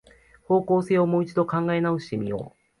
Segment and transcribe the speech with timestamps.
[0.45, 2.57] 方向性をもう一度考え直してみよう